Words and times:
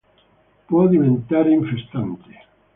Può 0.65 0.87
diventare 0.87 1.51
infestante. 1.53 2.45